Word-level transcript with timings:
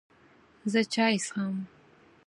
زه 0.71 0.79
چای 0.93 1.15
څښم 1.25 1.55